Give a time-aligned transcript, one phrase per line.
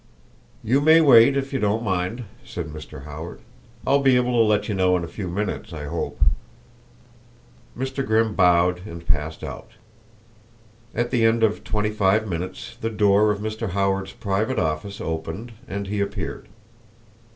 [0.63, 3.03] "You may wait if you don't mind," said Mr.
[3.05, 3.39] Howard.
[3.85, 6.19] "I'll be able to let you know in a few minutes, I hope."
[7.77, 8.03] Mr.
[8.03, 9.73] Grimm bowed and passed out.
[10.95, 13.73] At the end of twenty five minutes the door of Mr.
[13.73, 16.47] Howard's private office opened and he appeared.